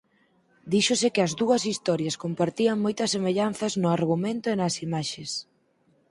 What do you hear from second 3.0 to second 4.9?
semellanzas no argumento e nas